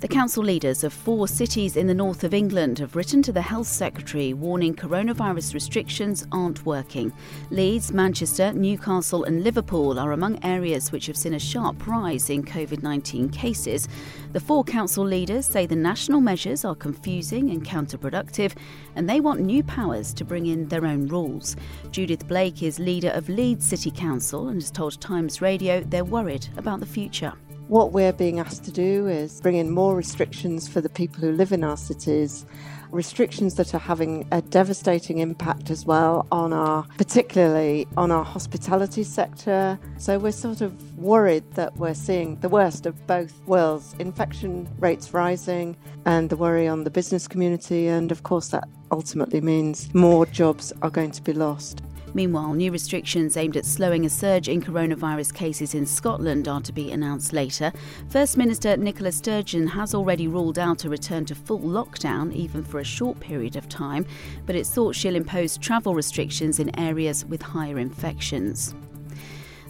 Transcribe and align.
The 0.00 0.08
council 0.08 0.42
leaders 0.42 0.82
of 0.82 0.94
four 0.94 1.28
cities 1.28 1.76
in 1.76 1.86
the 1.86 1.92
north 1.92 2.24
of 2.24 2.32
England 2.32 2.78
have 2.78 2.96
written 2.96 3.20
to 3.20 3.32
the 3.32 3.42
Health 3.42 3.66
Secretary 3.66 4.32
warning 4.32 4.74
coronavirus 4.74 5.52
restrictions 5.52 6.26
aren't 6.32 6.64
working. 6.64 7.12
Leeds, 7.50 7.92
Manchester, 7.92 8.50
Newcastle, 8.54 9.24
and 9.24 9.44
Liverpool 9.44 9.98
are 9.98 10.12
among 10.12 10.42
areas 10.42 10.90
which 10.90 11.04
have 11.04 11.18
seen 11.18 11.34
a 11.34 11.38
sharp 11.38 11.86
rise 11.86 12.30
in 12.30 12.42
COVID 12.42 12.82
19 12.82 13.28
cases. 13.28 13.88
The 14.32 14.40
four 14.40 14.64
council 14.64 15.04
leaders 15.04 15.44
say 15.44 15.66
the 15.66 15.76
national 15.76 16.22
measures 16.22 16.64
are 16.64 16.74
confusing 16.74 17.50
and 17.50 17.62
counterproductive, 17.62 18.56
and 18.96 19.06
they 19.06 19.20
want 19.20 19.40
new 19.40 19.62
powers 19.62 20.14
to 20.14 20.24
bring 20.24 20.46
in 20.46 20.66
their 20.68 20.86
own 20.86 21.08
rules. 21.08 21.56
Judith 21.90 22.26
Blake 22.26 22.62
is 22.62 22.78
leader 22.78 23.10
of 23.10 23.28
Leeds 23.28 23.66
City 23.66 23.90
Council 23.90 24.48
and 24.48 24.62
has 24.62 24.70
told 24.70 24.98
Times 24.98 25.42
Radio 25.42 25.80
they're 25.80 26.04
worried 26.04 26.48
about 26.56 26.80
the 26.80 26.86
future. 26.86 27.34
What 27.70 27.92
we're 27.92 28.12
being 28.12 28.40
asked 28.40 28.64
to 28.64 28.72
do 28.72 29.06
is 29.06 29.40
bring 29.40 29.54
in 29.54 29.70
more 29.70 29.94
restrictions 29.94 30.66
for 30.66 30.80
the 30.80 30.88
people 30.88 31.20
who 31.20 31.30
live 31.30 31.52
in 31.52 31.62
our 31.62 31.76
cities, 31.76 32.44
restrictions 32.90 33.54
that 33.54 33.72
are 33.76 33.78
having 33.78 34.26
a 34.32 34.42
devastating 34.42 35.18
impact 35.18 35.70
as 35.70 35.86
well 35.86 36.26
on 36.32 36.52
our, 36.52 36.82
particularly 36.98 37.86
on 37.96 38.10
our 38.10 38.24
hospitality 38.24 39.04
sector. 39.04 39.78
So 39.98 40.18
we're 40.18 40.32
sort 40.32 40.62
of 40.62 40.98
worried 40.98 41.44
that 41.52 41.76
we're 41.76 41.94
seeing 41.94 42.40
the 42.40 42.48
worst 42.48 42.86
of 42.86 43.06
both 43.06 43.40
worlds 43.46 43.94
infection 44.00 44.68
rates 44.80 45.14
rising 45.14 45.76
and 46.06 46.28
the 46.28 46.36
worry 46.36 46.66
on 46.66 46.82
the 46.82 46.90
business 46.90 47.28
community. 47.28 47.86
And 47.86 48.10
of 48.10 48.24
course, 48.24 48.48
that 48.48 48.68
ultimately 48.90 49.40
means 49.40 49.94
more 49.94 50.26
jobs 50.26 50.72
are 50.82 50.90
going 50.90 51.12
to 51.12 51.22
be 51.22 51.34
lost. 51.34 51.84
Meanwhile, 52.14 52.54
new 52.54 52.72
restrictions 52.72 53.36
aimed 53.36 53.56
at 53.56 53.64
slowing 53.64 54.04
a 54.04 54.10
surge 54.10 54.48
in 54.48 54.60
coronavirus 54.60 55.34
cases 55.34 55.74
in 55.74 55.86
Scotland 55.86 56.48
are 56.48 56.60
to 56.60 56.72
be 56.72 56.90
announced 56.90 57.32
later. 57.32 57.72
First 58.08 58.36
Minister 58.36 58.76
Nicola 58.76 59.12
Sturgeon 59.12 59.66
has 59.68 59.94
already 59.94 60.26
ruled 60.26 60.58
out 60.58 60.84
a 60.84 60.88
return 60.88 61.24
to 61.26 61.34
full 61.34 61.60
lockdown, 61.60 62.32
even 62.34 62.64
for 62.64 62.80
a 62.80 62.84
short 62.84 63.20
period 63.20 63.56
of 63.56 63.68
time, 63.68 64.04
but 64.46 64.56
it's 64.56 64.70
thought 64.70 64.94
she'll 64.94 65.16
impose 65.16 65.56
travel 65.56 65.94
restrictions 65.94 66.58
in 66.58 66.76
areas 66.78 67.24
with 67.24 67.42
higher 67.42 67.78
infections. 67.78 68.74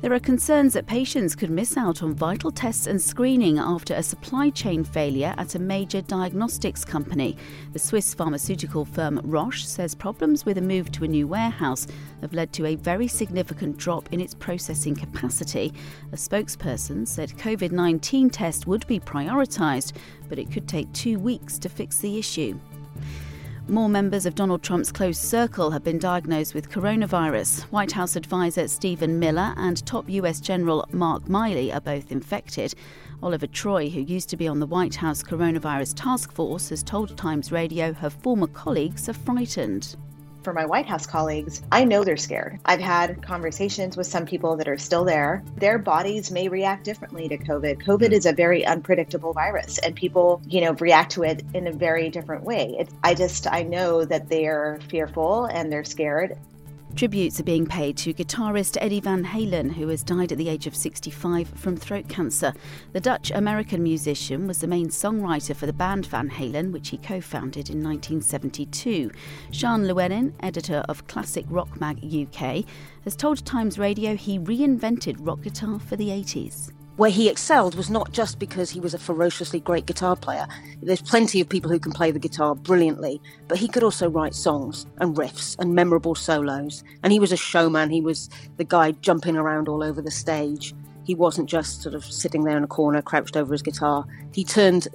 There 0.00 0.12
are 0.12 0.20
concerns 0.20 0.74
that 0.74 0.86
patients 0.86 1.34
could 1.34 1.50
miss 1.50 1.76
out 1.76 2.04
on 2.04 2.14
vital 2.14 2.52
tests 2.52 2.86
and 2.86 3.02
screening 3.02 3.58
after 3.58 3.94
a 3.94 4.02
supply 4.02 4.48
chain 4.50 4.84
failure 4.84 5.34
at 5.36 5.56
a 5.56 5.58
major 5.58 6.02
diagnostics 6.02 6.84
company. 6.84 7.36
The 7.72 7.80
Swiss 7.80 8.14
pharmaceutical 8.14 8.84
firm 8.84 9.20
Roche 9.24 9.64
says 9.64 9.96
problems 9.96 10.46
with 10.46 10.56
a 10.56 10.62
move 10.62 10.92
to 10.92 11.04
a 11.04 11.08
new 11.08 11.26
warehouse 11.26 11.88
have 12.20 12.32
led 12.32 12.52
to 12.52 12.66
a 12.66 12.76
very 12.76 13.08
significant 13.08 13.76
drop 13.76 14.12
in 14.12 14.20
its 14.20 14.34
processing 14.34 14.94
capacity. 14.94 15.74
A 16.12 16.16
spokesperson 16.16 17.06
said 17.06 17.30
COVID 17.30 17.72
19 17.72 18.30
tests 18.30 18.68
would 18.68 18.86
be 18.86 19.00
prioritised, 19.00 19.94
but 20.28 20.38
it 20.38 20.52
could 20.52 20.68
take 20.68 20.92
two 20.92 21.18
weeks 21.18 21.58
to 21.58 21.68
fix 21.68 21.98
the 21.98 22.18
issue. 22.20 22.56
More 23.70 23.90
members 23.90 24.24
of 24.24 24.34
Donald 24.34 24.62
Trump's 24.62 24.90
close 24.90 25.18
circle 25.18 25.72
have 25.72 25.84
been 25.84 25.98
diagnosed 25.98 26.54
with 26.54 26.70
coronavirus. 26.70 27.64
White 27.64 27.92
House 27.92 28.16
advisor 28.16 28.66
Stephen 28.66 29.18
Miller 29.18 29.52
and 29.58 29.84
top 29.84 30.08
US 30.08 30.40
General 30.40 30.86
Mark 30.90 31.24
Milley 31.24 31.74
are 31.74 31.80
both 31.80 32.10
infected. 32.10 32.72
Olivia 33.22 33.46
Troye, 33.48 33.92
who 33.92 34.00
used 34.00 34.30
to 34.30 34.38
be 34.38 34.48
on 34.48 34.58
the 34.58 34.66
White 34.66 34.94
House 34.94 35.22
coronavirus 35.22 35.92
task 35.96 36.32
force, 36.32 36.70
has 36.70 36.82
told 36.82 37.14
Times 37.18 37.52
Radio 37.52 37.92
her 37.92 38.08
former 38.08 38.46
colleagues 38.46 39.06
are 39.06 39.12
frightened 39.12 39.96
for 40.42 40.52
my 40.52 40.64
White 40.64 40.86
House 40.86 41.06
colleagues, 41.06 41.62
I 41.72 41.84
know 41.84 42.04
they're 42.04 42.16
scared. 42.16 42.60
I've 42.64 42.80
had 42.80 43.22
conversations 43.22 43.96
with 43.96 44.06
some 44.06 44.26
people 44.26 44.56
that 44.56 44.68
are 44.68 44.78
still 44.78 45.04
there. 45.04 45.42
Their 45.56 45.78
bodies 45.78 46.30
may 46.30 46.48
react 46.48 46.84
differently 46.84 47.28
to 47.28 47.38
COVID. 47.38 47.82
COVID 47.82 48.12
is 48.12 48.26
a 48.26 48.32
very 48.32 48.64
unpredictable 48.64 49.32
virus 49.32 49.78
and 49.78 49.94
people, 49.94 50.40
you 50.46 50.60
know, 50.60 50.72
react 50.74 51.12
to 51.12 51.24
it 51.24 51.44
in 51.54 51.66
a 51.66 51.72
very 51.72 52.10
different 52.10 52.44
way. 52.44 52.76
It, 52.78 52.88
I 53.02 53.14
just 53.14 53.46
I 53.46 53.62
know 53.62 54.04
that 54.04 54.28
they're 54.28 54.78
fearful 54.88 55.46
and 55.46 55.72
they're 55.72 55.84
scared. 55.84 56.38
Tributes 56.98 57.38
are 57.38 57.44
being 57.44 57.64
paid 57.64 57.96
to 57.98 58.12
guitarist 58.12 58.76
Eddie 58.80 58.98
Van 58.98 59.24
Halen, 59.24 59.70
who 59.72 59.86
has 59.86 60.02
died 60.02 60.32
at 60.32 60.38
the 60.38 60.48
age 60.48 60.66
of 60.66 60.74
65 60.74 61.48
from 61.50 61.76
throat 61.76 62.08
cancer. 62.08 62.52
The 62.92 62.98
Dutch 62.98 63.30
American 63.30 63.84
musician 63.84 64.48
was 64.48 64.58
the 64.58 64.66
main 64.66 64.88
songwriter 64.88 65.54
for 65.54 65.66
the 65.66 65.72
band 65.72 66.06
Van 66.06 66.28
Halen, 66.28 66.72
which 66.72 66.88
he 66.88 66.98
co 66.98 67.20
founded 67.20 67.70
in 67.70 67.84
1972. 67.84 69.12
Siân 69.52 69.86
Llewellyn, 69.86 70.34
editor 70.40 70.82
of 70.88 71.06
Classic 71.06 71.44
Rock 71.48 71.80
Mag 71.80 71.98
UK, 72.02 72.64
has 73.04 73.14
told 73.14 73.46
Times 73.46 73.78
Radio 73.78 74.16
he 74.16 74.40
reinvented 74.40 75.18
rock 75.20 75.42
guitar 75.42 75.78
for 75.78 75.94
the 75.94 76.08
80s 76.08 76.72
where 76.98 77.10
he 77.10 77.28
excelled 77.28 77.76
was 77.76 77.88
not 77.88 78.10
just 78.10 78.40
because 78.40 78.70
he 78.70 78.80
was 78.80 78.92
a 78.92 78.98
ferociously 78.98 79.60
great 79.60 79.86
guitar 79.86 80.16
player. 80.16 80.46
There's 80.82 81.00
plenty 81.00 81.40
of 81.40 81.48
people 81.48 81.70
who 81.70 81.78
can 81.78 81.92
play 81.92 82.10
the 82.10 82.18
guitar 82.18 82.56
brilliantly, 82.56 83.22
but 83.46 83.56
he 83.56 83.68
could 83.68 83.84
also 83.84 84.10
write 84.10 84.34
songs 84.34 84.84
and 84.98 85.16
riffs 85.16 85.56
and 85.60 85.76
memorable 85.76 86.16
solos. 86.16 86.82
And 87.04 87.12
he 87.12 87.20
was 87.20 87.30
a 87.30 87.36
showman. 87.36 87.90
He 87.90 88.00
was 88.00 88.28
the 88.56 88.64
guy 88.64 88.90
jumping 88.90 89.36
around 89.36 89.68
all 89.68 89.84
over 89.84 90.02
the 90.02 90.10
stage. 90.10 90.74
He 91.04 91.14
wasn't 91.14 91.48
just 91.48 91.82
sort 91.82 91.94
of 91.94 92.04
sitting 92.04 92.42
there 92.42 92.56
in 92.56 92.64
a 92.64 92.68
corner, 92.68 93.00
crouched 93.00 93.36
over 93.36 93.52
his 93.52 93.62
guitar. 93.62 94.04
He 94.32 94.42
turned 94.42 94.88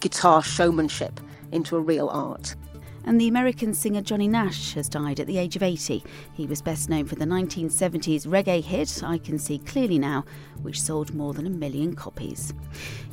guitar 0.00 0.42
showmanship 0.42 1.20
into 1.52 1.76
a 1.76 1.80
real 1.80 2.08
art 2.08 2.56
and 3.04 3.20
the 3.20 3.28
American 3.28 3.74
singer 3.74 4.00
Johnny 4.00 4.28
Nash 4.28 4.74
has 4.74 4.88
died 4.88 5.20
at 5.20 5.26
the 5.26 5.38
age 5.38 5.56
of 5.56 5.62
80. 5.62 6.04
He 6.32 6.46
was 6.46 6.62
best 6.62 6.88
known 6.88 7.06
for 7.06 7.14
the 7.14 7.24
1970s 7.24 8.26
reggae 8.26 8.62
hit 8.62 9.02
I 9.04 9.18
Can 9.18 9.38
See 9.38 9.58
Clearly 9.58 9.98
Now, 9.98 10.24
which 10.62 10.80
sold 10.80 11.14
more 11.14 11.34
than 11.34 11.46
a 11.46 11.50
million 11.50 11.94
copies. 11.94 12.54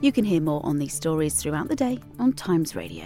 You 0.01 0.11
can 0.11 0.25
hear 0.25 0.41
more 0.41 0.65
on 0.65 0.77
these 0.77 0.93
stories 0.93 1.35
throughout 1.35 1.67
the 1.67 1.75
day 1.75 1.99
on 2.19 2.33
Times 2.33 2.75
Radio. 2.75 3.05